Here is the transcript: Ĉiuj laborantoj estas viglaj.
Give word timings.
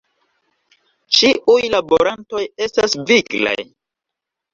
Ĉiuj 1.17 1.57
laborantoj 1.73 2.41
estas 2.67 2.97
viglaj. 3.13 3.55